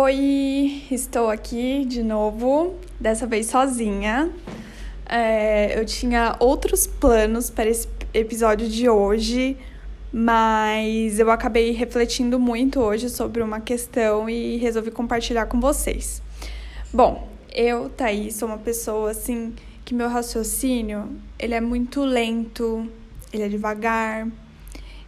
[0.00, 4.30] Oi, estou aqui de novo, dessa vez sozinha.
[5.08, 9.56] É, eu tinha outros planos para esse episódio de hoje,
[10.12, 16.22] mas eu acabei refletindo muito hoje sobre uma questão e resolvi compartilhar com vocês.
[16.92, 19.52] Bom, eu, Thaís, sou uma pessoa assim
[19.84, 22.88] que meu raciocínio ele é muito lento,
[23.32, 24.28] ele é devagar,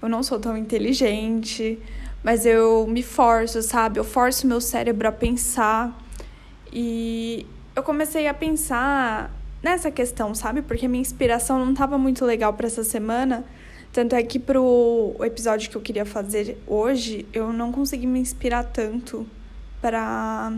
[0.00, 1.78] eu não sou tão inteligente
[2.22, 3.98] mas eu me forço, sabe?
[3.98, 5.96] Eu forço meu cérebro a pensar.
[6.72, 9.30] E eu comecei a pensar
[9.62, 10.62] nessa questão, sabe?
[10.62, 13.44] Porque minha inspiração não estava muito legal para essa semana.
[13.92, 18.64] Tanto é que pro episódio que eu queria fazer hoje, eu não consegui me inspirar
[18.64, 19.26] tanto
[19.80, 20.52] para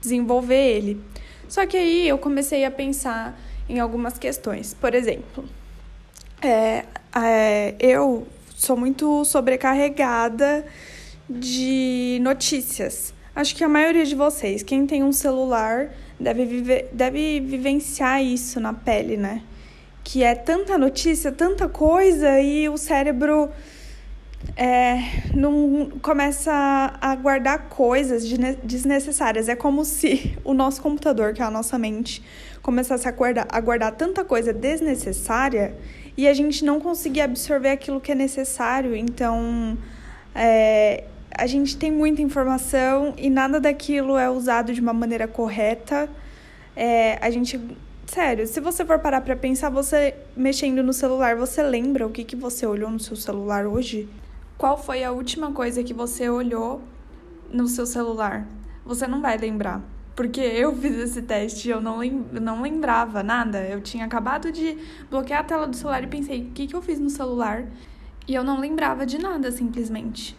[0.00, 1.00] desenvolver ele.
[1.48, 3.38] Só que aí eu comecei a pensar
[3.68, 4.74] em algumas questões.
[4.74, 5.44] Por exemplo,
[6.40, 8.26] é, é, eu
[8.62, 10.64] sou muito sobrecarregada
[11.28, 13.12] de notícias.
[13.34, 18.60] Acho que a maioria de vocês, quem tem um celular, deve, viver, deve vivenciar isso
[18.60, 19.42] na pele, né?
[20.04, 23.50] Que é tanta notícia, tanta coisa e o cérebro
[24.56, 24.98] é,
[25.34, 26.52] não começa
[27.00, 28.22] a guardar coisas
[28.62, 29.48] desnecessárias.
[29.48, 32.22] É como se o nosso computador, que é a nossa mente,
[32.62, 35.74] começasse a guardar, tanta coisa desnecessária
[36.16, 38.94] e a gente não conseguir absorver aquilo que é necessário.
[38.94, 39.76] Então,
[40.34, 41.04] é,
[41.36, 46.08] a gente tem muita informação e nada daquilo é usado de uma maneira correta.
[46.76, 47.60] É, a gente.
[48.06, 52.24] Sério, se você for parar pra pensar, você mexendo no celular, você lembra o que,
[52.24, 54.06] que você olhou no seu celular hoje?
[54.58, 56.82] Qual foi a última coisa que você olhou
[57.50, 58.46] no seu celular?
[58.84, 59.80] Você não vai lembrar.
[60.14, 63.62] Porque eu fiz esse teste e eu não, lem não lembrava nada.
[63.66, 64.76] Eu tinha acabado de
[65.10, 67.66] bloquear a tela do celular e pensei, o que, que eu fiz no celular?
[68.28, 70.36] E eu não lembrava de nada, simplesmente.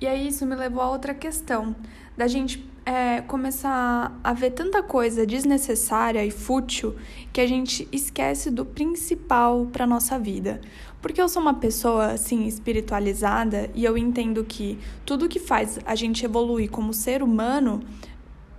[0.00, 1.76] E aí isso me levou a outra questão,
[2.16, 6.96] da gente é, começar a ver tanta coisa desnecessária e fútil
[7.32, 10.60] que a gente esquece do principal para nossa vida.
[11.00, 15.94] Porque eu sou uma pessoa assim espiritualizada e eu entendo que tudo que faz a
[15.94, 17.82] gente evoluir como ser humano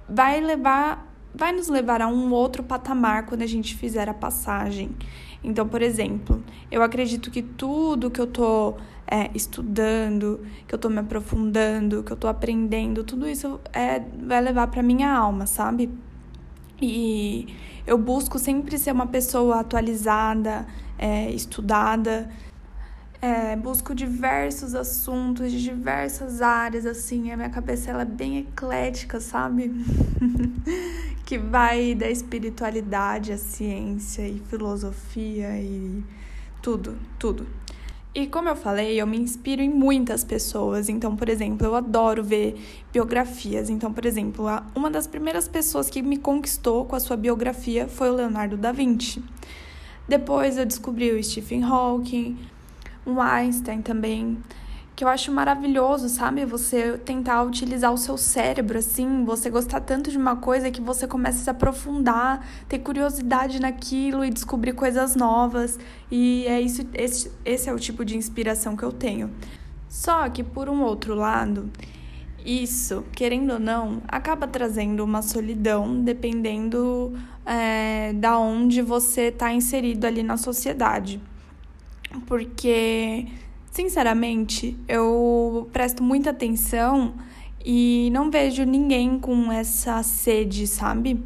[0.08, 4.92] vai levar vai nos levar a um outro patamar quando a gente fizer a passagem.
[5.44, 8.76] Então, por exemplo, eu acredito que tudo que eu tô
[9.08, 14.42] é, estudando, que eu tô me aprofundando, que eu tô aprendendo, tudo isso é, vai
[14.42, 15.90] levar para minha alma, sabe?
[16.82, 17.48] E
[17.86, 20.66] eu busco sempre ser uma pessoa atualizada,
[20.98, 22.30] é, estudada,
[23.24, 29.22] é, busco diversos assuntos de diversas áreas, assim, a minha cabeça ela é bem eclética,
[29.22, 29.72] sabe?
[31.26, 36.04] que vai da espiritualidade à ciência e filosofia e
[36.62, 37.48] tudo, tudo.
[38.14, 40.90] E como eu falei, eu me inspiro em muitas pessoas.
[40.90, 42.58] Então, por exemplo, eu adoro ver
[42.92, 43.70] biografias.
[43.70, 48.10] Então, por exemplo, uma das primeiras pessoas que me conquistou com a sua biografia foi
[48.10, 49.24] o Leonardo da Vinci.
[50.10, 52.38] Depois eu descobri o Stephen Hawking,
[53.06, 54.38] o Einstein também
[54.96, 56.46] que eu acho maravilhoso, sabe?
[56.46, 61.08] Você tentar utilizar o seu cérebro, assim, você gostar tanto de uma coisa que você
[61.08, 65.80] começa a se aprofundar, ter curiosidade naquilo e descobrir coisas novas.
[66.12, 69.32] E é isso, esse, esse é o tipo de inspiração que eu tenho.
[69.90, 71.72] Só que, por um outro lado,
[72.46, 77.14] isso, querendo ou não, acaba trazendo uma solidão, dependendo
[77.46, 81.20] é, da onde você está inserido ali na sociedade.
[82.26, 83.28] Porque
[83.74, 87.16] Sinceramente, eu presto muita atenção
[87.66, 91.20] e não vejo ninguém com essa sede, sabe?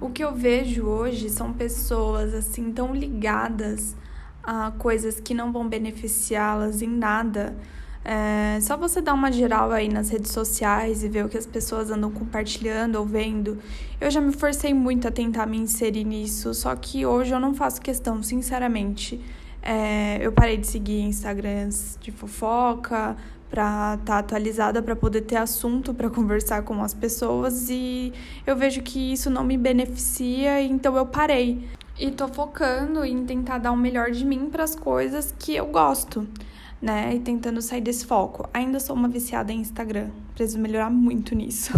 [0.00, 3.94] O que eu vejo hoje são pessoas assim tão ligadas
[4.42, 7.56] a coisas que não vão beneficiá-las em nada.
[8.04, 11.46] É, só você dar uma geral aí nas redes sociais e ver o que as
[11.46, 13.58] pessoas andam compartilhando ou vendo.
[14.00, 17.54] Eu já me forcei muito a tentar me inserir nisso, só que hoje eu não
[17.54, 19.20] faço questão, sinceramente.
[19.62, 23.16] É, eu parei de seguir Instagrams de fofoca
[23.50, 28.12] para estar tá atualizada, para poder ter assunto para conversar com as pessoas e
[28.46, 31.68] eu vejo que isso não me beneficia, então eu parei.
[31.98, 35.66] E tô focando em tentar dar o melhor de mim para as coisas que eu
[35.66, 36.26] gosto,
[36.80, 37.14] né?
[37.14, 38.48] E tentando sair desse foco.
[38.54, 41.72] Ainda sou uma viciada em Instagram, preciso melhorar muito nisso.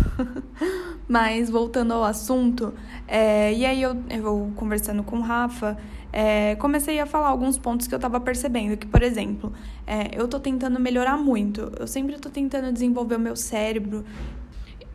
[1.09, 2.73] Mas voltando ao assunto,
[3.09, 5.77] é, e aí eu, eu conversando com o Rafa,
[6.13, 9.53] é, comecei a falar alguns pontos que eu estava percebendo, que, por exemplo,
[9.87, 14.05] é, eu estou tentando melhorar muito, eu sempre estou tentando desenvolver o meu cérebro,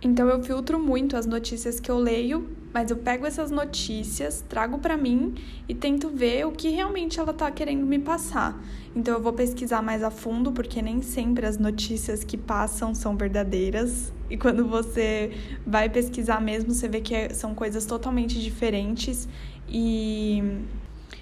[0.02, 4.78] Então eu filtro muito as notícias que eu leio, mas eu pego essas notícias, trago
[4.78, 5.34] para mim
[5.68, 8.62] e tento ver o que realmente ela tá querendo me passar.
[8.96, 13.18] Então eu vou pesquisar mais a fundo, porque nem sempre as notícias que passam são
[13.18, 14.14] verdadeiras.
[14.30, 15.32] E quando você
[15.66, 19.28] vai pesquisar mesmo, você vê que é, são coisas totalmente diferentes
[19.68, 20.44] e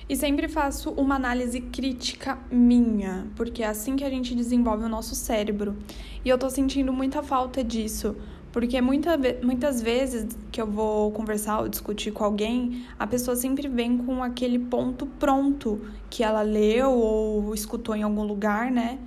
[0.07, 4.89] e sempre faço uma análise crítica minha, porque é assim que a gente desenvolve o
[4.89, 5.75] nosso cérebro.
[6.23, 8.15] E eu tô sentindo muita falta disso,
[8.55, 13.67] porque muita, muitas vezes que eu vou conversar ou discutir com alguém, a pessoa sempre
[13.67, 18.97] vem com aquele ponto pronto que ela leu ou escutou em algum lugar, né?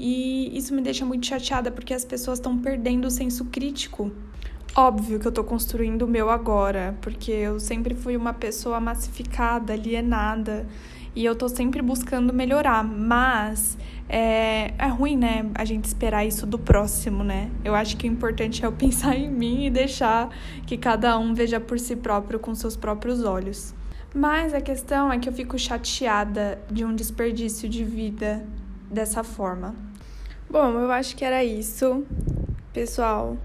[0.00, 4.10] E isso me deixa muito chateada porque as pessoas estão perdendo o senso crítico.
[4.74, 9.74] Óbvio que eu tô construindo o meu agora, porque eu sempre fui uma pessoa massificada,
[9.74, 10.66] alienada,
[11.14, 13.76] e eu tô sempre buscando melhorar, mas
[14.08, 17.50] é, é ruim, né, a gente esperar isso do próximo, né?
[17.64, 20.30] Eu acho que o importante é eu pensar em mim e deixar
[20.66, 23.74] que cada um veja por si próprio com seus próprios olhos.
[24.14, 28.46] Mas a questão é que eu fico chateada de um desperdício de vida
[28.90, 29.74] dessa forma.
[30.48, 32.06] Bom, eu acho que era isso.
[32.72, 33.36] Pessoal,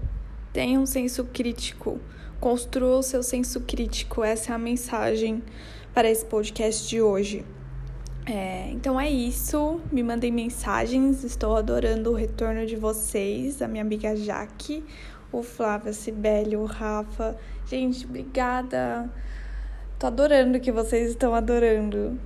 [0.54, 2.00] tenha um senso crítico.
[2.40, 4.22] Construa o seu senso crítico.
[4.22, 5.42] Essa é a mensagem
[5.92, 7.44] para esse podcast de hoje.
[8.24, 9.80] É, então é isso.
[9.90, 11.24] Me mandem mensagens.
[11.24, 14.84] Estou adorando o retorno de vocês, a minha amiga Jaque,
[15.32, 17.36] o Flávio, a Cibele, o Rafa.
[17.66, 19.10] Gente, obrigada.
[19.98, 22.16] Tô adorando que vocês estão adorando.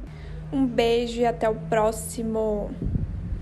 [0.52, 2.70] Um beijo e até o próximo.